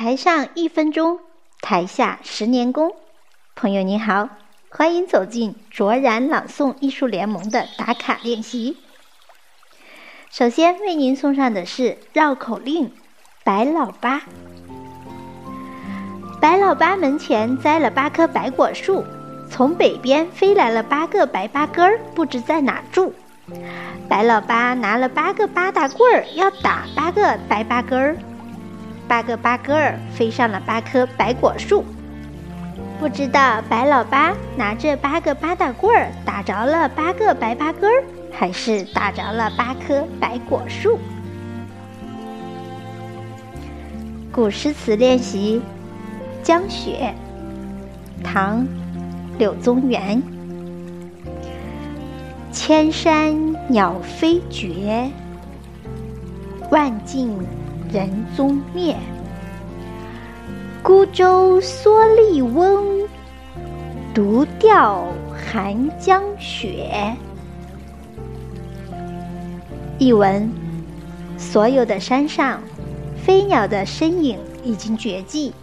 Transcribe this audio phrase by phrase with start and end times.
[0.00, 1.18] 台上一分钟，
[1.60, 2.94] 台下十年功。
[3.56, 4.28] 朋友你好，
[4.68, 8.76] 欢迎走进卓然朗诵艺术联盟的打卡练习。
[10.30, 12.92] 首先为您送上的是绕口令：
[13.42, 14.22] 白老八。
[16.40, 19.04] 白老八门前栽了八棵白果树，
[19.50, 23.12] 从北边飞来了八个白八根儿，不知在哪住。
[24.08, 28.16] 白老八拿了八个八大棍儿，要打八个白八根儿。
[29.08, 31.82] 八个八哥儿飞上了八棵白果树，
[33.00, 40.98] 不知道白老八拿着八个八大棍儿打着了八个白八哥儿，还是打着了八棵白果树。
[44.30, 45.62] 古诗词练习：
[46.42, 47.14] 江雪，
[48.22, 48.66] 唐，
[49.38, 50.22] 柳宗元。
[52.52, 53.34] 千山
[53.68, 55.10] 鸟飞绝，
[56.70, 57.38] 万径。
[57.90, 58.94] 人踪灭，
[60.82, 63.08] 孤舟蓑笠翁，
[64.12, 67.16] 独钓寒江雪。
[69.98, 70.52] 译文：
[71.38, 72.60] 所有的山上，
[73.24, 75.54] 飞鸟的身影已经绝迹，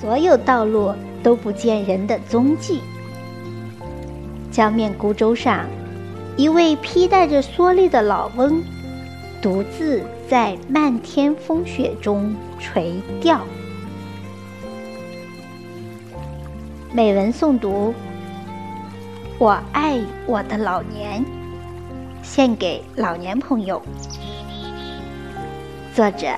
[0.00, 2.80] 所有道路都不见人的踪迹。
[4.52, 5.66] 江面孤舟上，
[6.36, 8.62] 一位披戴着蓑笠的老翁。
[9.40, 13.40] 独自在漫天风雪中垂钓。
[16.92, 17.94] 美文诵读：
[19.38, 21.24] 我爱我的老年，
[22.22, 23.80] 献给老年朋友。
[25.94, 26.28] 作者：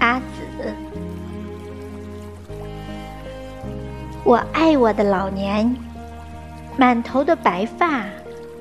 [0.00, 0.74] 阿紫。
[4.24, 5.76] 我爱我的老年，
[6.78, 8.04] 满头的白发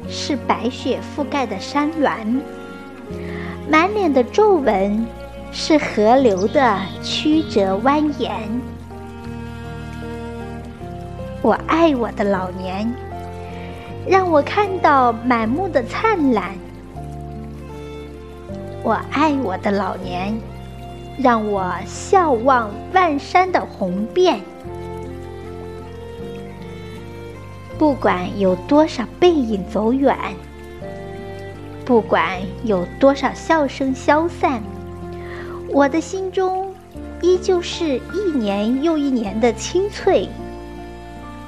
[0.09, 2.41] 是白雪覆盖的山峦。
[3.69, 5.05] 满脸的皱纹
[5.51, 8.29] 是河流的曲折蜿蜒。
[11.41, 12.89] 我爱我的老年，
[14.07, 16.55] 让我看到满目的灿烂。
[18.81, 20.37] 我爱我的老年，
[21.17, 24.39] 让我笑望万山的红遍。
[27.77, 30.17] 不管有多少背影走远。
[31.85, 34.63] 不管有多少笑声消散，
[35.69, 36.73] 我的心中
[37.21, 40.29] 依旧是一年又一年的清脆；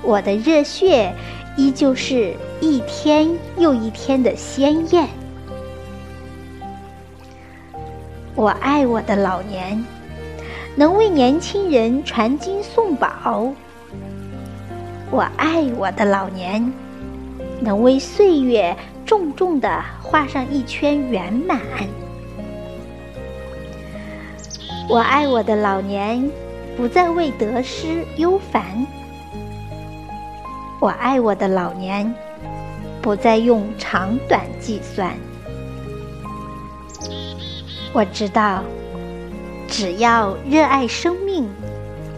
[0.01, 1.13] 我的热血
[1.56, 5.07] 依旧是一天又一天的鲜艳。
[8.35, 9.81] 我爱我的老年，
[10.75, 13.53] 能为年轻人传经送宝；
[15.09, 16.73] 我爱我的老年，
[17.62, 18.75] 能为岁月。
[19.05, 21.59] 重重的画上一圈圆满。
[24.89, 26.29] 我爱我的老年，
[26.75, 28.85] 不再为得失忧烦。
[30.79, 32.13] 我爱我的老年，
[33.01, 35.16] 不再用长短计算。
[37.93, 38.63] 我知道，
[39.67, 41.49] 只要热爱生命，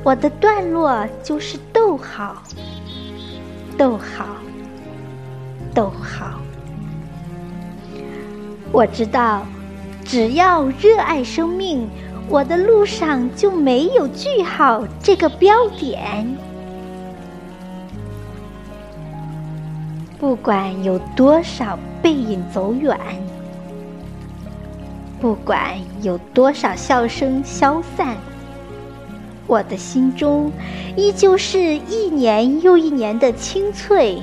[0.03, 2.41] 我的段落就是逗号，
[3.77, 4.25] 逗号，
[5.73, 6.39] 逗号。
[8.71, 9.45] 我知道，
[10.03, 11.87] 只要热爱生命，
[12.29, 16.37] 我的路上就没有句号这个标点。
[20.19, 22.97] 不管有多少背影走远，
[25.21, 28.17] 不管有多少笑声消散，
[29.45, 30.51] 我的心中
[30.95, 34.21] 依旧是一年又一年的清脆。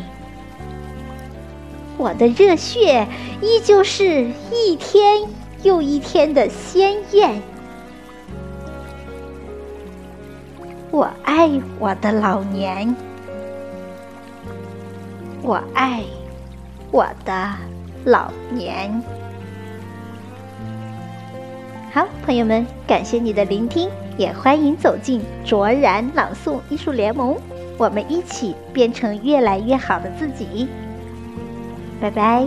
[1.97, 3.07] 我的热血
[3.41, 5.23] 依旧是一天
[5.63, 7.41] 又一天的鲜艳。
[10.91, 12.95] 我爱我的老年，
[15.43, 16.03] 我爱
[16.91, 17.53] 我的
[18.05, 19.03] 老年。
[21.93, 27.37] 好，朋友们，感谢你的聆听，也欢迎走进卓然朗诵艺术联盟，
[27.79, 30.69] 我们一起变成越来越好的自己。
[32.05, 32.47] 拜拜。